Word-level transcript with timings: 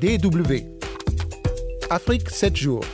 DW. 0.00 0.64
Afrique 1.88 2.28
7 2.28 2.56
jours. 2.56 2.84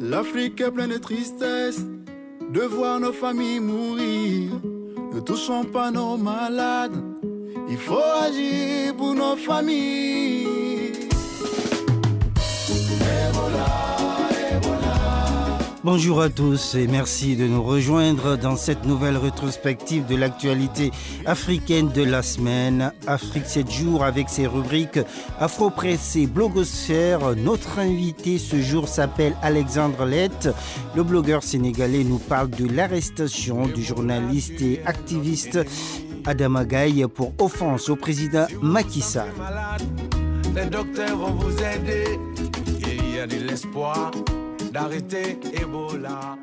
L'Afrique 0.00 0.60
est 0.60 0.70
pleine 0.70 0.90
de 0.90 0.98
tristesse 0.98 1.80
de 2.52 2.60
voir 2.60 2.98
nos 2.98 3.12
familles 3.12 3.60
mourir. 3.60 4.50
Ne 5.14 5.20
touchons 5.20 5.64
pas 5.64 5.90
nos 5.90 6.16
malades. 6.16 6.96
Il 7.68 7.76
faut 7.76 8.02
agir 8.22 8.96
pour 8.96 9.14
nos 9.14 9.36
familles. 9.36 10.69
Bonjour 15.82 16.20
à 16.20 16.28
tous 16.28 16.74
et 16.74 16.86
merci 16.86 17.36
de 17.36 17.46
nous 17.46 17.62
rejoindre 17.62 18.36
dans 18.36 18.56
cette 18.56 18.84
nouvelle 18.84 19.16
rétrospective 19.16 20.04
de 20.04 20.14
l'actualité 20.14 20.90
africaine 21.24 21.88
de 21.88 22.02
la 22.02 22.22
semaine. 22.22 22.92
Afrique 23.06 23.46
7 23.46 23.70
jours 23.70 24.04
avec 24.04 24.28
ses 24.28 24.46
rubriques 24.46 24.98
Afro-Presse 25.38 26.16
et 26.16 26.26
Blogosphère. 26.26 27.34
Notre 27.34 27.78
invité 27.78 28.36
ce 28.36 28.60
jour 28.60 28.88
s'appelle 28.88 29.34
Alexandre 29.40 30.04
Lett. 30.04 30.50
Le 30.94 31.02
blogueur 31.02 31.42
sénégalais 31.42 32.04
nous 32.04 32.18
parle 32.18 32.50
de 32.50 32.68
l'arrestation 32.70 33.66
du 33.66 33.82
journaliste 33.82 34.60
et 34.60 34.82
activiste 34.84 35.60
Adama 36.26 36.66
Gaye 36.66 37.06
pour 37.06 37.32
offense 37.38 37.88
au 37.88 37.96
président 37.96 38.46
Macky 38.60 39.00
Sall. 39.00 39.32
D'arrêter 44.70 45.38
Ebola. 45.52 46.38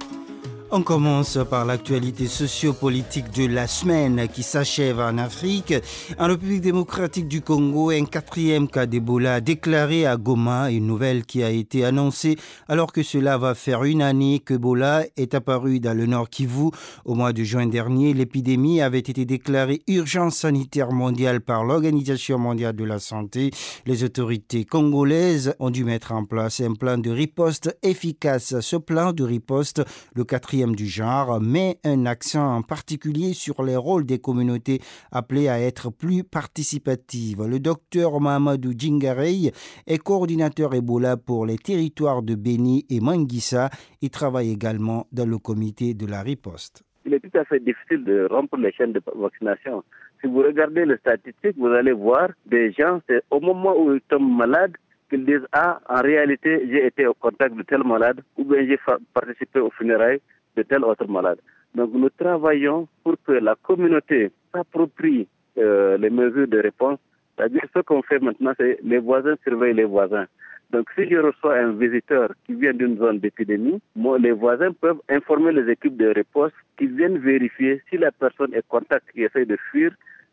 On 0.69 0.81
commence 0.81 1.39
par 1.49 1.63
l'actualité 1.63 2.27
sociopolitique 2.27 3.31
de 3.31 3.47
la 3.47 3.67
semaine 3.67 4.27
qui 4.27 4.43
s'achève 4.43 4.99
en 4.99 5.17
Afrique. 5.17 5.73
En 6.19 6.27
République 6.27 6.59
démocratique 6.59 7.29
du 7.29 7.39
Congo, 7.39 7.91
un 7.91 8.03
quatrième 8.03 8.67
cas 8.67 8.85
d'Ebola 8.85 9.39
déclaré 9.39 10.05
à 10.05 10.17
Goma, 10.17 10.69
une 10.69 10.85
nouvelle 10.85 11.25
qui 11.25 11.41
a 11.41 11.51
été 11.51 11.85
annoncée 11.85 12.35
alors 12.67 12.91
que 12.91 13.01
cela 13.01 13.37
va 13.37 13.55
faire 13.55 13.85
une 13.85 14.01
année 14.01 14.41
qu'Ebola 14.45 15.05
est 15.15 15.35
apparu 15.35 15.79
dans 15.79 15.95
le 15.95 16.05
nord 16.05 16.29
Kivu. 16.29 16.71
Au 17.05 17.15
mois 17.15 17.31
de 17.31 17.43
juin 17.45 17.67
dernier, 17.67 18.13
l'épidémie 18.13 18.81
avait 18.81 18.99
été 18.99 19.23
déclarée 19.23 19.83
urgence 19.87 20.35
sanitaire 20.35 20.91
mondiale 20.91 21.39
par 21.39 21.63
l'Organisation 21.63 22.39
mondiale 22.39 22.75
de 22.75 22.83
la 22.83 22.99
santé. 22.99 23.51
Les 23.85 24.03
autorités 24.03 24.65
congolaises 24.65 25.55
ont 25.59 25.69
dû 25.69 25.85
mettre 25.85 26.11
en 26.11 26.25
place 26.25 26.59
un 26.59 26.73
plan 26.73 26.97
de 26.97 27.09
riposte 27.09 27.77
efficace. 27.83 28.59
Ce 28.59 28.75
plan 28.75 29.13
de 29.13 29.23
riposte, 29.23 29.81
le 30.13 30.25
quatrième 30.25 30.56
du 30.65 30.87
genre, 30.87 31.39
met 31.39 31.77
un 31.85 32.05
accent 32.05 32.55
en 32.57 32.61
particulier 32.63 33.33
sur 33.33 33.63
les 33.63 33.75
rôles 33.75 34.05
des 34.05 34.19
communautés 34.19 34.79
appelées 35.11 35.47
à 35.49 35.59
être 35.59 35.91
plus 35.91 36.23
participatives. 36.23 37.43
Le 37.47 37.59
docteur 37.59 38.19
Mahamadou 38.19 38.73
Djingarey 38.75 39.51
est 39.85 39.97
coordinateur 39.99 40.73
Ebola 40.73 41.15
pour 41.17 41.45
les 41.45 41.57
territoires 41.57 42.23
de 42.23 42.35
Beni 42.35 42.85
et 42.89 42.99
Manguissa. 42.99 43.69
Il 44.01 44.09
travaille 44.09 44.51
également 44.51 45.05
dans 45.11 45.29
le 45.29 45.37
comité 45.37 45.93
de 45.93 46.07
la 46.07 46.23
riposte. 46.23 46.83
Il 47.05 47.13
est 47.13 47.19
tout 47.19 47.37
à 47.37 47.45
fait 47.45 47.59
difficile 47.59 48.03
de 48.03 48.27
rompre 48.29 48.57
les 48.57 48.71
chaînes 48.71 48.93
de 48.93 49.01
vaccination. 49.15 49.83
Si 50.21 50.27
vous 50.27 50.39
regardez 50.39 50.85
les 50.85 50.97
statistiques, 50.97 51.57
vous 51.57 51.67
allez 51.67 51.93
voir 51.93 52.29
des 52.47 52.71
gens, 52.71 52.99
c'est 53.07 53.21
au 53.29 53.39
moment 53.39 53.77
où 53.79 53.93
ils 53.93 54.01
tombent 54.01 54.35
malades, 54.35 54.75
qu'ils 55.09 55.25
disent 55.25 55.47
Ah, 55.51 55.79
en 55.87 56.01
réalité, 56.01 56.67
j'ai 56.69 56.85
été 56.87 57.05
au 57.07 57.13
contact 57.13 57.55
de 57.55 57.63
tel 57.63 57.83
malade, 57.83 58.21
ou 58.37 58.43
bien 58.43 58.65
j'ai 58.67 58.79
participé 59.13 59.59
aux 59.59 59.71
funérailles 59.71 60.21
de 60.63 60.85
autre 60.85 61.07
malade. 61.07 61.39
Donc 61.75 61.91
nous 61.93 62.09
travaillons 62.09 62.87
pour 63.03 63.15
que 63.25 63.33
la 63.33 63.55
communauté 63.55 64.31
s'approprie 64.53 65.27
euh, 65.57 65.97
les 65.97 66.09
mesures 66.09 66.47
de 66.47 66.59
réponse. 66.59 66.99
C'est-à-dire 67.35 67.61
ce 67.75 67.79
qu'on 67.81 68.01
fait 68.01 68.19
maintenant, 68.19 68.53
c'est 68.57 68.79
les 68.83 68.97
voisins 68.97 69.35
surveillent 69.43 69.75
les 69.75 69.85
voisins. 69.85 70.25
Donc 70.71 70.89
si 70.95 71.07
je 71.09 71.17
reçois 71.17 71.55
un 71.57 71.71
visiteur 71.73 72.31
qui 72.45 72.53
vient 72.53 72.73
d'une 72.73 72.97
zone 72.97 73.19
d'épidémie, 73.19 73.79
les 74.19 74.31
voisins 74.31 74.73
peuvent 74.73 75.01
informer 75.07 75.53
les 75.53 75.71
équipes 75.71 75.95
de 75.95 76.07
réponse 76.07 76.51
qui 76.77 76.87
viennent 76.87 77.19
vérifier 77.19 77.81
si 77.89 77.97
la 77.97 78.11
personne 78.11 78.53
est 78.53 78.67
contact 78.67 79.05
qui 79.13 79.23
essaie 79.23 79.45
de 79.45 79.57
fuir, 79.71 79.91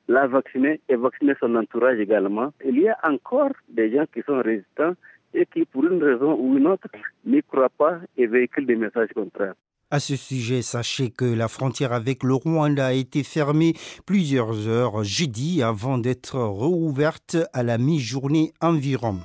la 0.08 0.26
vacciner 0.26 0.80
et 0.88 0.96
vacciner 0.96 1.34
son 1.38 1.54
entourage 1.54 2.00
également. 2.00 2.52
Il 2.64 2.80
y 2.80 2.88
a 2.88 2.98
encore 3.04 3.52
des 3.68 3.92
gens 3.92 4.06
qui 4.12 4.22
sont 4.22 4.42
résistants 4.42 4.94
et 5.34 5.46
qui, 5.46 5.64
pour 5.66 5.84
une 5.84 6.02
raison 6.02 6.36
ou 6.38 6.56
une 6.56 6.66
autre, 6.66 6.88
n'y 7.24 7.42
croient 7.42 7.68
pas 7.68 8.00
et 8.16 8.26
véhiculent 8.26 8.66
des 8.66 8.76
messages 8.76 9.12
contraires. 9.14 9.54
À 9.90 10.00
ce 10.00 10.16
sujet, 10.16 10.62
sachez 10.62 11.10
que 11.10 11.24
la 11.24 11.48
frontière 11.48 11.92
avec 11.92 12.22
le 12.22 12.34
Rwanda 12.34 12.86
a 12.86 12.92
été 12.92 13.22
fermée 13.22 13.74
plusieurs 14.06 14.66
heures 14.66 15.04
jeudi 15.04 15.62
avant 15.62 15.98
d'être 15.98 16.40
rouverte 16.40 17.36
à 17.52 17.62
la 17.62 17.78
mi-journée 17.78 18.52
environ. 18.60 19.20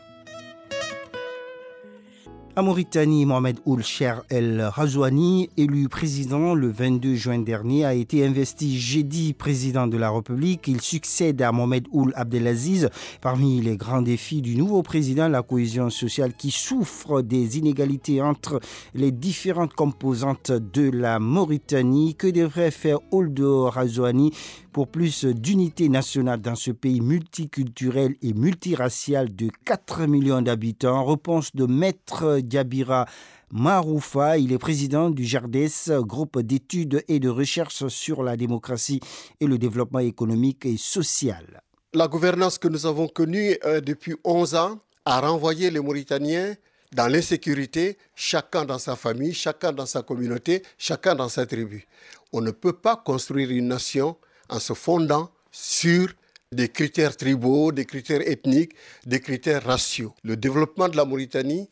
En 2.56 2.64
Mauritanie, 2.64 3.26
Mohamed 3.26 3.60
Ould 3.66 3.84
Cher 3.84 4.24
El 4.30 4.62
Razouani, 4.62 5.50
élu 5.56 5.88
président 5.88 6.56
le 6.56 6.70
22 6.70 7.16
juin 7.16 7.40
dernier, 7.40 7.86
a 7.86 7.94
été 7.94 8.26
investi 8.26 8.78
jeudi 8.78 9.34
président 9.34 9.88
de 9.88 9.98
la 9.98 10.10
République. 10.10 10.68
Il 10.68 10.82
succède 10.82 11.42
à 11.42 11.52
Mohamed 11.54 11.88
Ould 11.92 12.12
Abdelaziz. 12.16 12.90
Parmi 13.22 13.62
les 13.62 13.78
grands 13.78 14.02
défis 14.02 14.42
du 14.42 14.58
nouveau 14.58 14.82
président, 14.82 15.30
la 15.30 15.44
cohésion 15.44 15.90
sociale 15.90 16.34
qui 16.34 16.52
souffre 16.52 17.22
des 17.22 17.60
inégalités 17.60 18.22
entre 18.22 18.60
les 18.94 19.12
différentes 19.12 19.74
composantes 19.74 20.52
de 20.52 20.90
la 20.90 21.20
Mauritanie. 21.20 22.16
Que 22.16 22.28
devrait 22.28 22.72
faire 22.72 22.98
Ould 23.12 23.40
Razouani 23.40 24.34
pour 24.74 24.88
plus 24.88 25.24
d'unité 25.24 25.88
nationale 25.88 26.42
dans 26.42 26.56
ce 26.56 26.72
pays 26.72 27.00
multiculturel 27.00 28.16
et 28.22 28.34
multiracial 28.34 29.34
de 29.34 29.50
4 29.66 30.08
millions 30.08 30.42
d'habitants? 30.42 31.06
Réponse 31.06 31.56
de 31.56 31.66
Maître 31.66 32.40
Diabira 32.50 33.06
Maroufa, 33.52 34.38
il 34.38 34.52
est 34.52 34.58
président 34.58 35.10
du 35.10 35.24
GERDES, 35.24 36.02
groupe 36.02 36.40
d'études 36.42 37.04
et 37.08 37.20
de 37.20 37.30
recherche 37.30 37.88
sur 37.88 38.22
la 38.24 38.36
démocratie 38.36 39.00
et 39.40 39.48
le 39.48 39.58
développement 39.58 40.00
économique 40.00 40.66
et 40.66 40.78
social. 40.78 41.62
La 41.94 42.08
gouvernance 42.08 42.58
que 42.58 42.68
nous 42.68 42.86
avons 42.86 43.08
connue 43.08 43.58
euh, 43.66 43.82
depuis 43.82 44.16
11 44.24 44.56
ans 44.56 44.80
a 45.06 45.22
renvoyé 45.22 45.72
les 45.72 45.80
Mauritaniens 45.80 46.56
dans 46.94 47.08
l'insécurité, 47.08 47.98
chacun 48.16 48.66
dans 48.66 48.78
sa 48.80 48.96
famille, 48.96 49.34
chacun 49.34 49.72
dans 49.72 49.86
sa 49.86 50.02
communauté, 50.02 50.64
chacun 50.78 51.16
dans 51.16 51.30
sa 51.30 51.46
tribu. 51.46 51.88
On 52.34 52.42
ne 52.42 52.52
peut 52.52 52.74
pas 52.74 52.96
construire 52.96 53.50
une 53.50 53.68
nation 53.68 54.18
en 54.50 54.60
se 54.60 54.74
fondant 54.74 55.32
sur 55.52 56.10
des 56.52 56.70
critères 56.70 57.16
tribaux, 57.16 57.72
des 57.72 57.86
critères 57.86 58.28
ethniques, 58.28 58.74
des 59.06 59.20
critères 59.20 59.64
raciaux. 59.64 60.14
Le 60.24 60.36
développement 60.36 60.90
de 60.90 60.98
la 60.98 61.06
Mauritanie 61.06 61.70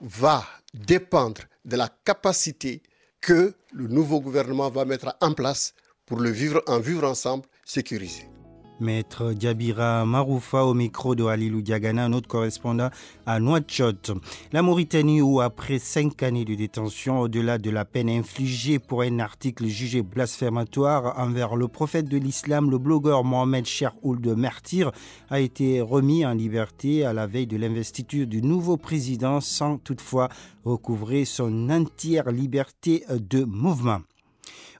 va 0.00 0.44
dépendre 0.74 1.42
de 1.64 1.76
la 1.76 1.88
capacité 2.04 2.82
que 3.20 3.54
le 3.72 3.88
nouveau 3.88 4.20
gouvernement 4.20 4.70
va 4.70 4.84
mettre 4.84 5.16
en 5.20 5.32
place 5.32 5.74
pour 6.06 6.20
le 6.20 6.30
en 6.66 6.80
vivre 6.80 7.04
ensemble 7.04 7.44
sécurisé. 7.64 8.37
Maître 8.80 9.32
Diabira 9.32 10.04
Maroufa 10.04 10.64
au 10.64 10.74
micro 10.74 11.14
de 11.14 11.24
Halilou 11.24 11.62
Diagana, 11.62 12.08
notre 12.08 12.28
correspondant 12.28 12.90
à 13.26 13.40
Nouakchott. 13.40 14.12
La 14.52 14.62
Mauritanie, 14.62 15.20
où 15.20 15.40
après 15.40 15.78
cinq 15.78 16.22
années 16.22 16.44
de 16.44 16.54
détention, 16.54 17.20
au-delà 17.20 17.58
de 17.58 17.70
la 17.70 17.84
peine 17.84 18.08
infligée 18.08 18.78
pour 18.78 19.02
un 19.02 19.18
article 19.18 19.66
jugé 19.66 20.02
blasphématoire 20.02 21.18
envers 21.18 21.56
le 21.56 21.68
prophète 21.68 22.08
de 22.08 22.18
l'islam, 22.18 22.70
le 22.70 22.78
blogueur 22.78 23.24
Mohamed 23.24 23.66
Cher 23.66 23.94
Ould 24.02 24.26
Mertir 24.26 24.92
a 25.30 25.40
été 25.40 25.80
remis 25.80 26.24
en 26.24 26.34
liberté 26.34 27.04
à 27.04 27.12
la 27.12 27.26
veille 27.26 27.46
de 27.46 27.56
l'investiture 27.56 28.26
du 28.26 28.42
nouveau 28.42 28.76
président 28.76 29.40
sans 29.40 29.78
toutefois 29.78 30.28
recouvrer 30.64 31.24
son 31.24 31.70
entière 31.70 32.30
liberté 32.30 33.04
de 33.10 33.44
mouvement. 33.44 34.00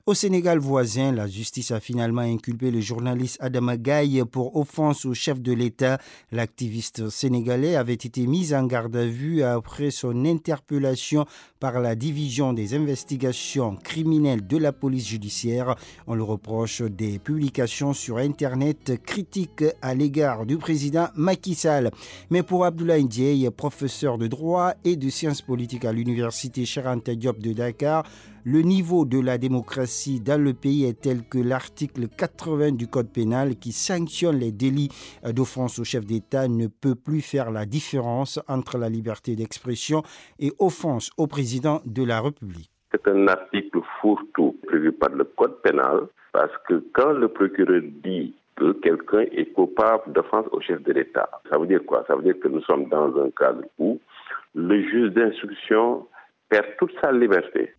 Au 0.09 0.15
Sénégal 0.15 0.57
voisin, 0.57 1.11
la 1.11 1.27
justice 1.27 1.69
a 1.69 1.79
finalement 1.79 2.23
inculpé 2.23 2.71
le 2.71 2.81
journaliste 2.81 3.37
Adama 3.41 3.77
Gaye 3.77 4.23
pour 4.25 4.55
offense 4.57 5.05
au 5.05 5.13
chef 5.13 5.39
de 5.39 5.53
l'État. 5.53 5.99
L'activiste 6.31 7.09
sénégalais 7.09 7.75
avait 7.75 7.93
été 7.93 8.25
mis 8.25 8.55
en 8.55 8.65
garde 8.65 8.95
à 8.95 9.05
vue 9.05 9.43
après 9.43 9.91
son 9.91 10.25
interpellation 10.25 11.27
par 11.59 11.79
la 11.79 11.93
division 11.93 12.53
des 12.53 12.73
investigations 12.73 13.75
criminelles 13.75 14.47
de 14.47 14.57
la 14.57 14.71
police 14.73 15.07
judiciaire. 15.07 15.75
On 16.07 16.15
le 16.15 16.23
reproche 16.23 16.81
des 16.81 17.19
publications 17.19 17.93
sur 17.93 18.17
Internet 18.17 18.93
critiques 19.05 19.63
à 19.83 19.93
l'égard 19.93 20.47
du 20.47 20.57
président 20.57 21.09
Macky 21.13 21.53
Sall. 21.53 21.91
Mais 22.31 22.41
pour 22.41 22.65
Abdoulaye 22.65 23.03
Ndiaye, 23.03 23.47
professeur 23.51 24.17
de 24.17 24.25
droit 24.25 24.73
et 24.83 24.95
de 24.95 25.07
sciences 25.11 25.43
politiques 25.43 25.85
à 25.85 25.93
l'université 25.93 26.65
Charanta 26.65 27.13
Diop 27.13 27.37
de 27.37 27.53
Dakar, 27.53 28.05
le 28.43 28.61
niveau 28.61 29.05
de 29.05 29.19
la 29.19 29.37
démocratie 29.37 30.19
dans 30.19 30.41
le 30.41 30.53
pays 30.53 30.85
est 30.85 31.01
tel 31.01 31.23
que 31.23 31.37
l'article 31.37 32.07
80 32.07 32.71
du 32.71 32.87
Code 32.87 33.11
pénal 33.11 33.55
qui 33.55 33.71
sanctionne 33.71 34.37
les 34.37 34.51
délits 34.51 34.89
d'offense 35.23 35.79
au 35.79 35.83
chef 35.83 36.05
d'État 36.05 36.47
ne 36.47 36.67
peut 36.67 36.95
plus 36.95 37.21
faire 37.21 37.51
la 37.51 37.65
différence 37.65 38.39
entre 38.47 38.77
la 38.77 38.89
liberté 38.89 39.35
d'expression 39.35 40.03
et 40.39 40.51
offense 40.59 41.11
au 41.17 41.27
président 41.27 41.81
de 41.85 42.05
la 42.05 42.21
République. 42.21 42.71
C'est 42.91 43.07
un 43.07 43.27
article 43.27 43.79
fourre-tout 44.01 44.57
prévu 44.67 44.91
par 44.91 45.09
le 45.09 45.23
Code 45.23 45.61
pénal 45.61 46.07
parce 46.31 46.53
que 46.67 46.83
quand 46.93 47.11
le 47.11 47.27
procureur 47.27 47.81
dit 48.03 48.33
que 48.59 48.73
quelqu'un 48.73 49.25
est 49.31 49.53
coupable 49.53 50.11
d'offense 50.11 50.45
au 50.51 50.59
chef 50.59 50.83
de 50.83 50.91
l'État. 50.91 51.29
Ça 51.49 51.57
veut 51.57 51.65
dire 51.65 51.79
quoi? 51.85 52.03
Ça 52.07 52.15
veut 52.15 52.23
dire 52.23 52.39
que 52.39 52.49
nous 52.49 52.61
sommes 52.63 52.89
dans 52.89 53.17
un 53.17 53.29
cadre 53.31 53.63
où 53.79 53.99
le 54.53 54.81
juge 54.81 55.13
d'instruction 55.13 56.05
perd 56.49 56.65
toute 56.77 56.91
sa 57.01 57.11
liberté. 57.11 57.73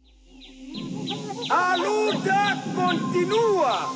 A 1.53 1.77
luta 1.77 2.57
continua! 2.77 3.91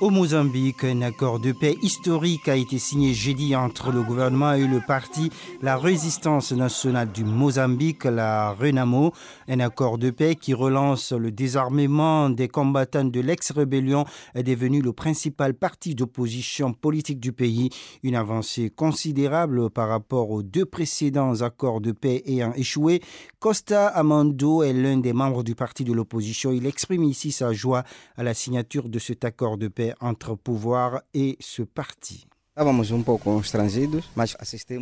Au 0.00 0.08
Mozambique, 0.08 0.84
un 0.84 1.02
accord 1.02 1.40
de 1.40 1.52
paix 1.52 1.76
historique 1.82 2.48
a 2.48 2.56
été 2.56 2.78
signé 2.78 3.12
jeudi 3.12 3.54
entre 3.54 3.92
le 3.92 4.02
gouvernement 4.02 4.54
et 4.54 4.66
le 4.66 4.80
parti 4.80 5.28
La 5.60 5.76
Résistance 5.76 6.52
nationale 6.52 7.12
du 7.12 7.22
Mozambique, 7.22 8.04
la 8.04 8.52
RENAMO, 8.54 9.12
un 9.46 9.60
accord 9.60 9.98
de 9.98 10.08
paix 10.08 10.36
qui 10.36 10.54
relance 10.54 11.12
le 11.12 11.30
désarmement 11.30 12.30
des 12.30 12.48
combattants 12.48 13.04
de 13.04 13.20
l'ex-rébellion 13.20 14.06
est 14.34 14.42
devenu 14.42 14.80
le 14.80 14.94
principal 14.94 15.52
parti 15.52 15.94
d'opposition 15.94 16.72
politique 16.72 17.20
du 17.20 17.32
pays, 17.32 17.68
une 18.02 18.16
avancée 18.16 18.70
considérable 18.70 19.68
par 19.68 19.88
rapport 19.88 20.30
aux 20.30 20.42
deux 20.42 20.64
précédents 20.64 21.42
accords 21.42 21.82
de 21.82 21.92
paix 21.92 22.22
ayant 22.24 22.54
échoué. 22.54 23.02
Costa 23.38 23.88
Amando 23.88 24.62
est 24.62 24.72
l'un 24.72 24.96
des 24.96 25.12
membres 25.12 25.44
du 25.44 25.54
parti 25.54 25.84
de 25.84 25.92
l'opposition. 25.92 26.52
Il 26.52 26.64
exprime 26.64 27.04
ici 27.04 27.32
sa 27.32 27.52
joie 27.52 27.84
à 28.16 28.22
la 28.22 28.32
signature 28.32 28.88
de 28.88 28.98
cet 28.98 29.26
accord 29.26 29.58
de 29.58 29.68
paix 29.68 29.89
entre 30.00 30.34
pouvoir 30.34 31.02
et 31.14 31.36
ce 31.40 31.62
parti. 31.62 32.26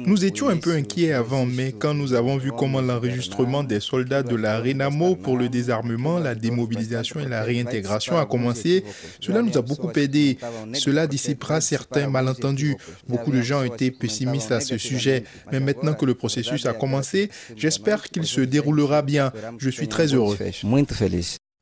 Nous 0.07 0.25
étions 0.25 0.49
un 0.49 0.57
peu 0.57 0.73
inquiets 0.73 1.13
avant, 1.13 1.47
mais 1.47 1.73
quand 1.73 1.95
nous 1.95 2.15
avons 2.15 2.37
vu 2.37 2.51
comment 2.51 2.81
l'enregistrement 2.81 3.63
des 3.63 3.79
soldats 3.79 4.23
de 4.23 4.35
la 4.35 4.59
RENAMO 4.59 5.17
pour 5.17 5.37
le 5.37 5.49
désarmement, 5.49 6.19
la 6.19 6.35
démobilisation 6.35 7.21
et 7.21 7.29
la 7.29 7.43
réintégration 7.45 8.19
a 8.19 8.27
commencé, 8.27 8.85
cela 9.21 9.43
nous 9.43 9.57
a 9.57 9.63
beaucoup 9.63 9.93
aidé. 9.97 10.39
Cela 10.73 11.07
dissipera 11.07 11.61
certains 11.61 12.09
malentendus. 12.09 12.77
Beaucoup 13.07 13.31
de 13.31 13.43
gens 13.43 13.63
étaient 13.63 13.91
pessimistes 13.93 14.51
à 14.51 14.61
ce 14.61 14.77
sujet, 14.77 15.25
mais 15.53 15.61
maintenant 15.61 15.95
que 15.95 16.07
le 16.07 16.15
processus 16.15 16.67
a 16.67 16.73
commencé, 16.73 17.31
j'espère 17.55 18.09
qu'il 18.09 18.25
se 18.25 18.41
déroulera 18.41 19.03
bien. 19.03 19.31
Je 19.59 19.71
suis 19.71 19.89
très 19.89 20.15
heureux. 20.15 20.37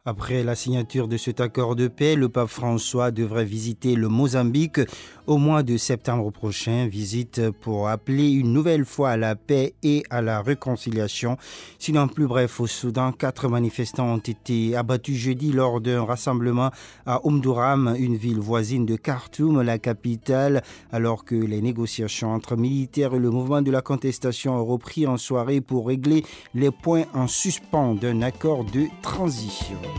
Après 0.09 0.45
la 0.45 0.55
signature 0.55 1.09
de 1.09 1.17
cet 1.17 1.41
accord 1.41 1.75
de 1.75 1.89
paix, 1.89 2.15
le 2.15 2.29
pape 2.29 2.49
François 2.49 3.11
devrait 3.11 3.45
visiter 3.45 3.97
le 3.97 4.07
Mozambique 4.07 4.79
au 5.27 5.37
mois 5.37 5.65
de 5.65 5.77
septembre 5.77 6.31
prochain. 6.31 6.87
Visite 6.87 7.51
pour 7.51 7.89
appeler 7.89 8.31
une 8.31 8.53
nouvelle 8.53 8.85
fois 8.85 9.11
à 9.11 9.17
la 9.17 9.35
paix 9.35 9.75
et 9.83 10.05
à 10.09 10.23
la 10.23 10.43
réconciliation. 10.43 11.37
Sinon, 11.81 12.07
plus 12.07 12.29
bref, 12.29 12.61
au 12.61 12.69
Soudan, 12.69 13.11
quatre 13.11 13.49
manifestants 13.49 14.15
ont 14.15 14.19
été 14.19 14.77
abattus 14.77 15.17
jeudi 15.17 15.51
lors 15.51 15.81
d'un 15.81 16.05
rassemblement 16.05 16.71
à 17.05 17.27
Omdurman, 17.27 17.97
une 17.99 18.17
ville 18.17 18.39
voisine 18.39 18.87
de 18.87 18.95
Khartoum, 18.95 19.61
la 19.63 19.81
capitale, 19.81 20.63
alors 20.93 21.25
que 21.25 21.35
les 21.35 21.61
négociations 21.61 22.33
entre 22.33 22.55
militaires 22.55 23.15
et 23.15 23.19
le 23.19 23.31
mouvement 23.31 23.61
de 23.61 23.73
la 23.73 23.83
contestation 23.83 24.55
ont 24.55 24.65
repris 24.65 25.05
en 25.09 25.17
soirée 25.17 25.61
pour 25.61 25.89
régler 25.89 26.25
les 26.55 26.71
points 26.71 27.07
en 27.13 27.27
suspens 27.27 27.97
d'un 27.97 28.23
accord 28.23 28.63
de 28.67 28.85
transition. 29.03 29.96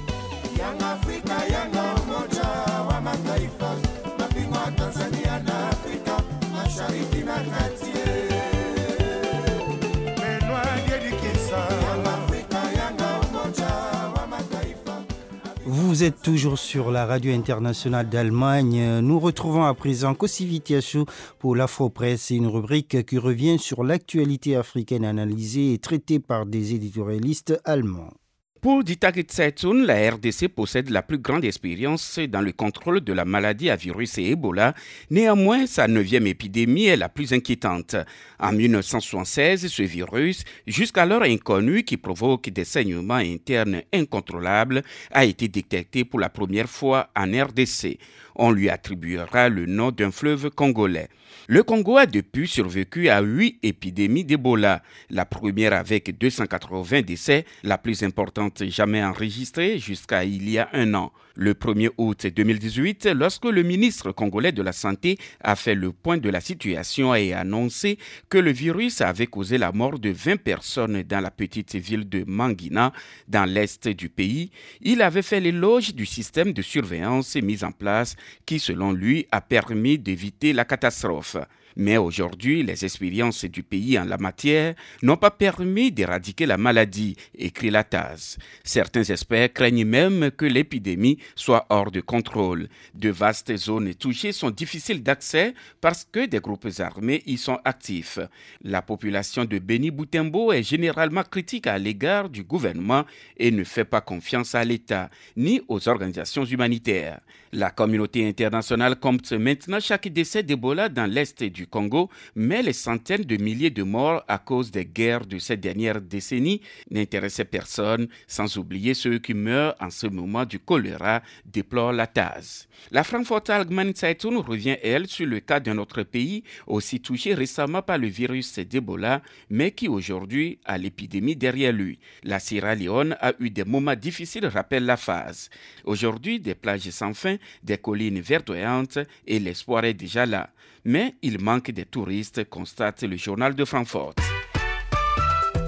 Vous 15.65 16.03
êtes 16.03 16.21
toujours 16.21 16.59
sur 16.59 16.91
la 16.91 17.05
radio 17.05 17.33
internationale 17.33 18.07
d'Allemagne. 18.07 18.99
Nous 18.99 19.19
retrouvons 19.19 19.63
à 19.63 19.73
présent 19.73 20.13
Kosivitiasu 20.13 20.99
pour 21.39 21.55
l'Afro-Presse, 21.55 22.29
une 22.29 22.45
rubrique 22.45 23.03
qui 23.05 23.17
revient 23.17 23.57
sur 23.57 23.83
l'actualité 23.83 24.55
africaine 24.55 25.05
analysée 25.05 25.73
et 25.73 25.79
traitée 25.79 26.19
par 26.19 26.45
des 26.45 26.75
éditorialistes 26.75 27.59
allemands. 27.65 28.13
Pour 28.61 28.83
Ditagit 28.83 29.21
Tsetsun, 29.21 29.85
la 29.85 30.09
RDC 30.09 30.47
possède 30.47 30.89
la 30.89 31.03
plus 31.03 31.19
grande 31.19 31.45
expérience 31.45 32.17
dans 32.17 32.41
le 32.41 32.51
contrôle 32.51 33.01
de 33.01 33.13
la 33.13 33.23
maladie 33.23 33.69
à 33.69 33.75
virus 33.75 34.17
Ebola. 34.17 34.73
Néanmoins, 35.11 35.67
sa 35.67 35.87
neuvième 35.87 36.25
épidémie 36.25 36.85
est 36.85 36.97
la 36.97 37.07
plus 37.07 37.33
inquiétante. 37.33 37.95
En 38.39 38.51
1976, 38.51 39.67
ce 39.67 39.83
virus, 39.83 40.43
jusqu'alors 40.65 41.21
inconnu 41.21 41.83
qui 41.83 41.97
provoque 41.97 42.49
des 42.49 42.65
saignements 42.65 43.15
internes 43.15 43.83
incontrôlables, 43.93 44.81
a 45.11 45.25
été 45.25 45.47
détecté 45.47 46.03
pour 46.03 46.19
la 46.19 46.29
première 46.29 46.69
fois 46.69 47.09
en 47.15 47.25
RDC. 47.25 47.99
On 48.39 48.51
lui 48.51 48.69
attribuera 48.69 49.49
le 49.49 49.65
nom 49.65 49.91
d'un 49.91 50.11
fleuve 50.11 50.51
congolais. 50.51 51.09
Le 51.47 51.63
Congo 51.63 51.97
a 51.97 52.05
depuis 52.05 52.47
survécu 52.47 53.09
à 53.09 53.21
huit 53.21 53.57
épidémies 53.63 54.25
d'Ebola, 54.25 54.83
la 55.09 55.25
première 55.25 55.73
avec 55.73 56.15
280 56.17 57.01
décès, 57.01 57.45
la 57.63 57.79
plus 57.79 58.03
importante 58.03 58.63
jamais 58.67 59.03
enregistrée 59.03 59.79
jusqu'à 59.79 60.23
il 60.23 60.47
y 60.49 60.59
a 60.59 60.69
un 60.73 60.93
an 60.93 61.11
le 61.37 61.53
1er 61.53 61.91
août 61.97 62.25
2018 62.25 63.09
lorsque 63.15 63.45
le 63.45 63.61
ministre 63.61 64.11
congolais 64.11 64.51
de 64.51 64.63
la 64.63 64.71
Santé 64.71 65.17
a 65.41 65.55
fait 65.55 65.75
le 65.75 65.91
point 65.91 66.17
de 66.17 66.29
la 66.29 66.41
situation 66.41 67.13
et 67.13 67.31
annoncé 67.33 67.99
que 68.27 68.39
le 68.39 68.51
virus 68.51 69.01
avait 69.01 69.27
causé 69.27 69.57
la 69.57 69.71
mort 69.71 69.99
de 69.99 70.09
20 70.09 70.37
personnes 70.37 71.03
dans 71.03 71.21
la 71.21 71.29
petite 71.29 71.75
ville 71.75 72.09
de 72.09 72.23
Mangina, 72.27 72.91
dans 73.27 73.45
l'est 73.45 73.87
du 73.87 74.09
pays. 74.09 74.49
Il 74.81 75.01
avait 75.01 75.21
fait 75.21 75.39
l'éloge 75.39 75.93
du 75.93 76.07
système 76.07 76.53
de 76.53 76.63
surveillance 76.63 77.35
mis 77.35 77.63
en 77.63 77.71
place 77.71 78.15
qui, 78.45 78.59
selon 78.59 78.91
lui, 78.91 79.27
a 79.31 79.41
permis 79.41 79.97
d'éviter 79.97 80.53
la 80.53 80.65
catastrophe. 80.65 81.37
Mais 81.79 81.97
aujourd'hui, 81.97 82.63
les 82.63 82.85
expériences 82.85 83.45
du 83.45 83.61
pays 83.61 83.99
en 83.99 84.03
la 84.05 84.17
matière 84.17 84.73
n'ont 85.03 85.15
pas 85.15 85.29
permis 85.29 85.91
d'éradiquer 85.91 86.47
la 86.47 86.57
maladie, 86.57 87.15
écrit 87.37 87.69
la 87.69 87.83
TAS. 87.83 88.37
Certains 88.63 89.03
experts 89.03 89.53
craignent 89.53 89.85
même 89.85 90.31
que 90.31 90.45
l'épidémie 90.45 91.19
soit 91.35 91.67
hors 91.69 91.91
de 91.91 92.01
contrôle. 92.01 92.67
De 92.95 93.09
vastes 93.09 93.55
zones 93.55 93.93
touchées 93.93 94.31
sont 94.31 94.49
difficiles 94.49 95.03
d'accès 95.03 95.53
parce 95.79 96.03
que 96.11 96.25
des 96.25 96.39
groupes 96.39 96.67
armés 96.79 97.21
y 97.27 97.37
sont 97.37 97.59
actifs. 97.63 98.17
La 98.63 98.81
population 98.81 99.45
de 99.45 99.59
Beni 99.59 99.91
Boutembo 99.91 100.51
est 100.51 100.63
généralement 100.63 101.23
critique 101.23 101.67
à 101.67 101.77
l'égard 101.77 102.29
du 102.29 102.43
gouvernement 102.43 103.05
et 103.37 103.51
ne 103.51 103.63
fait 103.63 103.85
pas 103.85 104.01
confiance 104.01 104.55
à 104.55 104.65
l'État 104.65 105.11
ni 105.35 105.61
aux 105.67 105.87
organisations 105.87 106.43
humanitaires. 106.45 107.19
La 107.53 107.69
communauté 107.69 108.27
internationale 108.27 108.99
compte 108.99 109.31
maintenant 109.31 109.79
chaque 109.79 110.07
décès 110.07 110.43
d'Ebola 110.43 110.89
dans 110.89 111.05
l'est 111.05 111.43
du 111.43 111.66
Congo, 111.69 112.09
mais 112.35 112.61
les 112.61 112.73
centaines 112.73 113.23
de 113.23 113.37
milliers 113.37 113.69
de 113.69 113.83
morts 113.83 114.23
à 114.27 114.37
cause 114.37 114.71
des 114.71 114.85
guerres 114.85 115.25
de 115.25 115.37
ces 115.39 115.57
dernières 115.57 116.01
décennies 116.01 116.61
n'intéressaient 116.89 117.45
personne, 117.45 118.07
sans 118.27 118.57
oublier 118.57 118.93
ceux 118.93 119.19
qui 119.19 119.33
meurent 119.33 119.75
en 119.79 119.89
ce 119.89 120.07
moment 120.07 120.45
du 120.45 120.59
choléra, 120.59 121.21
déplore 121.45 121.93
la 121.93 122.07
TAS. 122.07 122.67
La 122.91 123.03
Frankfurter 123.03 123.53
Allgemeine 123.53 123.95
Zeitung 123.95 124.37
revient, 124.37 124.77
elle, 124.83 125.07
sur 125.07 125.25
le 125.25 125.39
cas 125.39 125.59
d'un 125.59 125.77
autre 125.77 126.03
pays 126.03 126.43
aussi 126.65 126.99
touché 126.99 127.33
récemment 127.33 127.81
par 127.81 127.97
le 127.97 128.07
virus 128.07 128.59
d'Ebola, 128.59 129.21
mais 129.49 129.71
qui 129.71 129.87
aujourd'hui 129.87 130.59
a 130.65 130.77
l'épidémie 130.77 131.35
derrière 131.35 131.73
lui. 131.73 131.99
La 132.23 132.39
Sierra 132.39 132.75
Leone 132.75 133.15
a 133.19 133.33
eu 133.39 133.49
des 133.49 133.65
moments 133.65 133.95
difficiles, 133.95 134.45
rappelle 134.47 134.85
la 134.85 134.97
phase. 134.97 135.49
Aujourd'hui, 135.83 136.39
des 136.39 136.55
plages 136.55 136.89
sans 136.89 137.13
fin, 137.13 137.37
des 137.63 137.77
collines 137.77 138.19
verdoyantes 138.19 138.99
et 139.25 139.39
l'espoir 139.39 139.85
est 139.85 139.93
déjà 139.93 140.25
là. 140.25 140.49
Mais 140.87 141.15
il 141.21 141.41
manque 141.41 141.69
des 141.71 141.83
touristes, 141.83 142.45
constate 142.45 143.03
le 143.03 143.17
journal 143.17 143.53
de 143.55 143.65
Francfort. 143.65 144.13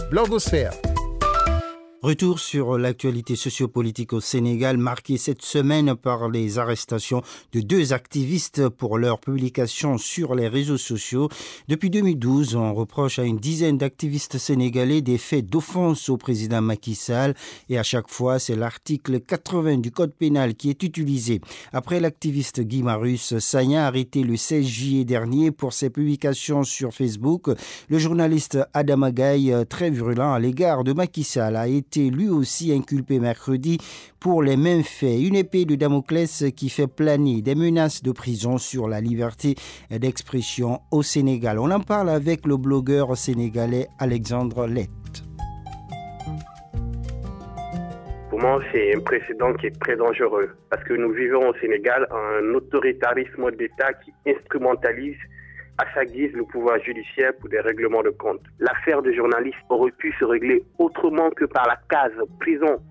Blogosphère. 0.09 0.71
Retour 2.01 2.39
sur 2.39 2.77
l'actualité 2.77 3.35
sociopolitique 3.35 4.13
au 4.13 4.21
Sénégal, 4.21 4.77
marquée 4.77 5.17
cette 5.17 5.41
semaine 5.41 5.95
par 5.97 6.29
les 6.29 6.57
arrestations 6.57 7.21
de 7.51 7.59
deux 7.59 7.91
activistes 7.91 8.69
pour 8.69 8.97
leur 8.97 9.19
publication 9.19 9.97
sur 9.97 10.33
les 10.33 10.47
réseaux 10.47 10.77
sociaux. 10.77 11.27
Depuis 11.67 11.89
2012, 11.89 12.55
on 12.55 12.73
reproche 12.73 13.19
à 13.19 13.23
une 13.23 13.35
dizaine 13.37 13.77
d'activistes 13.77 14.37
sénégalais 14.37 15.01
des 15.01 15.17
faits 15.17 15.47
d'offense 15.47 16.07
au 16.07 16.15
président 16.15 16.61
Macky 16.61 16.95
Sall 16.95 17.35
et 17.67 17.77
à 17.77 17.83
chaque 17.83 18.09
fois, 18.09 18.39
c'est 18.39 18.55
l'article 18.55 19.19
80 19.19 19.79
du 19.79 19.91
Code 19.91 20.13
pénal 20.13 20.55
qui 20.55 20.69
est 20.69 20.81
utilisé. 20.83 21.41
Après 21.73 21.99
l'activiste 21.99 22.61
Guy 22.61 22.81
Marus 22.81 23.39
Sagna, 23.39 23.85
arrêté 23.87 24.23
le 24.23 24.37
16 24.37 24.65
juillet 24.65 25.03
dernier 25.03 25.51
pour 25.51 25.73
ses 25.73 25.89
publications 25.89 26.63
sur 26.63 26.93
Facebook, 26.93 27.49
le 27.89 27.99
journaliste 27.99 28.57
Adam 28.73 29.01
Agaï, 29.01 29.53
très 29.67 29.89
virulent 29.89 30.31
à 30.31 30.39
l'égard 30.39 30.85
de 30.85 30.93
Macky 30.93 31.25
Sall, 31.25 31.57
a 31.57 31.67
été 31.67 31.88
lui 31.97 32.29
aussi 32.29 32.71
inculpé 32.73 33.19
mercredi 33.19 33.77
pour 34.19 34.43
les 34.43 34.57
mêmes 34.57 34.83
faits. 34.83 35.19
Une 35.19 35.35
épée 35.35 35.65
de 35.65 35.75
Damoclès 35.75 36.45
qui 36.55 36.69
fait 36.69 36.87
planer 36.87 37.41
des 37.41 37.55
menaces 37.55 38.03
de 38.03 38.11
prison 38.11 38.57
sur 38.57 38.87
la 38.87 39.01
liberté 39.01 39.55
d'expression 39.89 40.79
au 40.91 41.03
Sénégal. 41.03 41.59
On 41.59 41.71
en 41.71 41.79
parle 41.79 42.09
avec 42.09 42.45
le 42.45 42.57
blogueur 42.57 43.17
sénégalais 43.17 43.87
Alexandre 43.99 44.67
Lett. 44.67 44.89
Pour 48.29 48.39
moi, 48.39 48.61
c'est 48.71 48.95
un 48.95 48.99
précédent 48.99 49.53
qui 49.53 49.67
est 49.67 49.79
très 49.81 49.95
dangereux 49.95 50.49
parce 50.69 50.83
que 50.83 50.93
nous 50.93 51.11
vivons 51.11 51.49
au 51.49 51.53
Sénégal 51.55 52.07
un 52.11 52.53
autoritarisme 52.53 53.51
d'État 53.51 53.93
qui 53.93 54.13
instrumentalise 54.27 55.17
à 55.79 55.85
sa 55.93 56.03
guise 56.03 56.33
le 56.33 56.43
pouvoir 56.43 56.77
judiciaire 56.83 57.31
pour 57.39 57.49
des 57.49 57.61
règlements 57.61 58.03
de 58.03 58.09
compte. 58.09 58.41
L'affaire 58.59 59.01
de 59.01 59.13
journaliste 59.13 59.57
aurait 59.69 59.91
pu 59.91 60.13
se 60.19 60.25
régler 60.25 60.61
autrement 60.77 61.29
que 61.31 61.45
par 61.45 61.65
la 61.67 61.77
case 61.89 62.11
prison. 62.39 62.81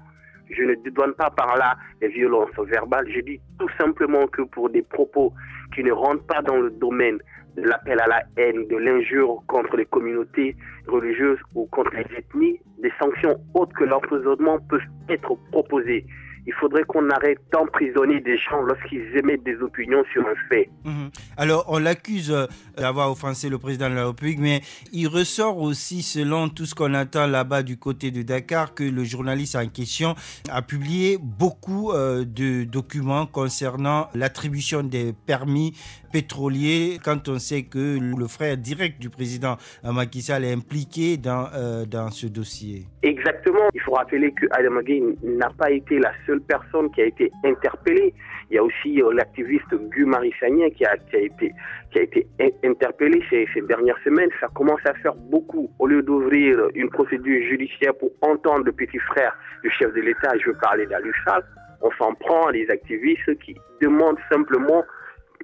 Je 0.50 0.62
ne 0.62 0.75
dédouane 0.76 1.12
pas 1.12 1.28
par 1.28 1.54
là 1.59 1.76
les 2.00 2.09
violences 2.09 2.49
verbales. 2.59 3.07
Je 3.14 3.21
dis 3.21 3.40
tout 3.59 3.68
simplement 3.78 4.26
que 4.28 4.40
pour 4.40 4.71
des 4.71 4.80
propos 4.80 5.35
qui 5.75 5.85
ne 5.85 5.92
rentrent 5.92 6.26
pas 6.26 6.40
dans 6.40 6.57
le 6.57 6.71
domaine 6.71 7.18
de 7.57 7.62
l'appel 7.68 8.00
à 8.00 8.07
la 8.07 8.23
haine, 8.38 8.66
de 8.68 8.76
l'injure 8.76 9.42
contre 9.49 9.76
les 9.76 9.85
communautés 9.85 10.57
religieuses 10.87 11.40
ou 11.54 11.66
contre 11.66 11.92
les 11.95 12.07
ethnies, 12.16 12.59
des 12.78 12.92
sanctions 12.99 13.37
autres 13.52 13.75
que 13.76 13.85
l'emprisonnement 13.85 14.59
peuvent 14.71 14.80
être 15.11 15.37
proposées 15.52 16.07
il 16.49 16.55
faudrait 16.55 16.85
qu'on 16.85 17.09
arrête 17.11 17.38
d'emprisonner 17.52 18.21
des 18.21 18.38
gens 18.38 18.62
lorsqu'ils 18.62 19.05
émettent 19.19 19.45
des 19.45 19.57
opinions 19.57 20.02
sur 20.14 20.26
un 20.26 20.35
fait. 20.49 20.71
Mhm. 20.83 21.11
Alors, 21.37 21.67
on 21.69 21.78
l'accuse 21.78 22.33
euh, 22.33 22.47
d'avoir 22.75 23.11
offensé 23.12 23.50
le 23.50 23.59
président 23.59 23.90
de 23.90 23.95
la 23.95 24.07
République, 24.07 24.38
mais 24.40 24.62
il 24.90 25.09
ressort 25.09 25.59
aussi, 25.59 26.00
selon 26.00 26.49
tout 26.49 26.64
ce 26.64 26.75
qu'on 26.75 26.95
attend 26.95 27.26
là-bas 27.26 27.62
du 27.62 27.76
côté 27.76 28.11
de 28.11 28.23
Dakar, 28.23 28.73
que 28.75 28.83
le 28.83 29.05
journaliste 29.05 29.57
en 29.57 29.69
question 29.69 30.14
a 30.50 30.62
publié 30.62 31.19
beaucoup 31.21 31.93
euh, 31.93 32.25
de 32.25 32.64
documents 32.64 33.26
concernant 33.26 34.09
l'attribution 34.14 34.83
des 34.83 35.12
permis 35.26 35.75
pétroliers 36.11 36.99
quand 37.05 37.28
on 37.28 37.38
sait 37.38 37.64
que 37.64 37.99
le 38.00 38.26
frère 38.26 38.57
direct 38.57 38.99
du 38.99 39.11
président 39.11 39.59
Macky 39.85 40.23
Sall 40.23 40.45
est 40.45 40.55
impliqué 40.55 41.19
dans, 41.19 41.49
euh, 41.55 41.85
dans 41.85 42.11
ce 42.11 42.26
dossier. 42.26 42.87
Exactement. 43.02 43.69
Il 43.75 43.81
faut 43.83 43.93
rappeler 43.93 44.33
que 44.33 44.47
Adam 44.52 44.81
n'a 45.23 45.50
pas 45.50 45.71
été 45.71 45.99
la 45.99 46.12
seule 46.26 46.38
personne 46.40 46.90
qui 46.92 47.02
a 47.02 47.07
été 47.07 47.30
interpellée. 47.45 48.14
Il 48.50 48.57
y 48.57 48.59
a 48.59 48.62
aussi 48.62 49.02
euh, 49.02 49.12
l'activiste 49.12 49.73
Gu 49.73 50.04
Marissagnen 50.04 50.71
qui 50.71 50.85
a, 50.85 50.97
qui 50.97 51.16
a 51.16 51.21
été, 51.21 52.26
interpellé 52.64 53.23
ces, 53.30 53.47
dernières 53.62 53.99
semaines. 54.04 54.30
Ça 54.40 54.49
commence 54.54 54.80
à 54.87 54.95
faire 54.95 55.14
beaucoup. 55.14 55.71
Au 55.78 55.87
lieu 55.87 56.02
d'ouvrir 56.02 56.68
une 56.75 56.90
procédure 56.90 57.42
judiciaire 57.49 57.95
pour 57.95 58.11
entendre 58.23 58.64
le 58.64 58.73
petit 58.73 58.99
frère 58.99 59.37
du 59.62 59.71
chef 59.71 59.92
de 59.95 60.00
l'État, 60.00 60.37
je 60.38 60.50
veux 60.50 60.59
parler 60.59 60.87
d'Aluchal, 60.87 61.45
on 61.83 61.90
s'en 61.92 62.14
prend 62.14 62.47
à 62.49 62.52
des 62.52 62.68
activistes 62.71 63.38
qui 63.40 63.57
demandent 63.80 64.18
simplement 64.30 64.85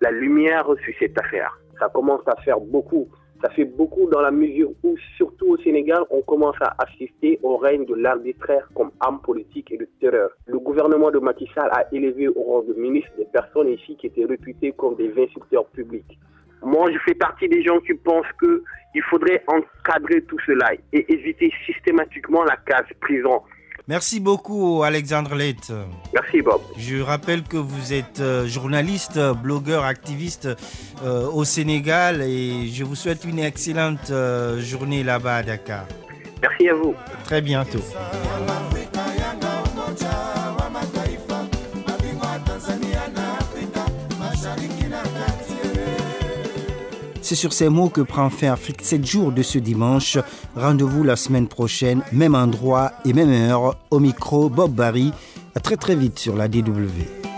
la 0.00 0.10
lumière 0.10 0.66
sur 0.84 0.94
cette 0.98 1.18
affaire. 1.20 1.56
Ça 1.78 1.88
commence 1.92 2.22
à 2.26 2.40
faire 2.42 2.60
beaucoup. 2.60 3.08
Ça 3.42 3.50
fait 3.50 3.64
beaucoup 3.64 4.08
dans 4.08 4.20
la 4.20 4.30
mesure 4.30 4.70
où, 4.82 4.96
surtout 5.16 5.48
au 5.48 5.58
Sénégal, 5.58 6.02
on 6.10 6.22
commence 6.22 6.56
à 6.60 6.74
assister 6.78 7.38
au 7.42 7.56
règne 7.56 7.84
de 7.84 7.94
l'arbitraire 7.94 8.68
comme 8.74 8.90
arme 9.00 9.20
politique 9.20 9.70
et 9.72 9.76
de 9.76 9.88
terreur. 10.00 10.30
Le 10.46 10.58
gouvernement 10.58 11.10
de 11.10 11.18
Macky 11.18 11.48
Sall 11.54 11.68
a 11.72 11.86
élevé 11.92 12.28
au 12.28 12.42
rang 12.42 12.62
de 12.62 12.72
ministre 12.74 13.10
des 13.18 13.26
personnes 13.26 13.68
ici 13.68 13.96
qui 13.96 14.06
étaient 14.06 14.24
réputées 14.24 14.72
comme 14.72 14.94
des 14.96 15.12
insulteurs 15.20 15.66
publics. 15.66 16.18
Moi, 16.62 16.90
je 16.90 16.98
fais 17.00 17.14
partie 17.14 17.48
des 17.48 17.62
gens 17.62 17.78
qui 17.80 17.92
pensent 17.92 18.32
qu'il 18.40 19.02
faudrait 19.10 19.44
encadrer 19.46 20.22
tout 20.22 20.38
cela 20.46 20.72
et 20.92 21.12
éviter 21.12 21.52
systématiquement 21.66 22.44
la 22.44 22.56
case 22.56 22.86
prison. 23.00 23.42
Merci 23.86 24.18
beaucoup 24.18 24.82
Alexandre 24.82 25.34
Lett. 25.34 25.70
Merci 26.14 26.40
Bob. 26.40 26.60
Je 26.78 26.96
rappelle 27.02 27.42
que 27.42 27.58
vous 27.58 27.92
êtes 27.92 28.20
euh, 28.20 28.46
journaliste, 28.46 29.20
blogueur, 29.42 29.84
activiste 29.84 30.48
euh, 31.04 31.28
au 31.28 31.44
Sénégal 31.44 32.22
et 32.22 32.68
je 32.68 32.82
vous 32.82 32.94
souhaite 32.94 33.24
une 33.24 33.38
excellente 33.40 34.10
euh, 34.10 34.58
journée 34.58 35.02
là-bas 35.04 35.36
à 35.36 35.42
Dakar. 35.42 35.84
Merci 36.40 36.68
à 36.68 36.74
vous. 36.74 36.94
Très 37.24 37.42
bientôt. 37.42 37.80
C'est 47.24 47.36
sur 47.36 47.54
ces 47.54 47.70
mots 47.70 47.88
que 47.88 48.02
prend 48.02 48.28
fin 48.28 48.52
Afrique 48.52 48.82
7 48.82 49.06
jours 49.06 49.32
de 49.32 49.42
ce 49.42 49.56
dimanche. 49.56 50.18
Rendez-vous 50.56 51.04
la 51.04 51.16
semaine 51.16 51.48
prochaine, 51.48 52.02
même 52.12 52.34
endroit 52.34 52.92
et 53.06 53.14
même 53.14 53.32
heure, 53.32 53.76
au 53.90 53.98
micro 53.98 54.50
Bob 54.50 54.72
Barry. 54.72 55.10
À 55.54 55.60
très 55.60 55.78
très 55.78 55.94
vite 55.94 56.18
sur 56.18 56.36
la 56.36 56.48
DW. 56.48 57.33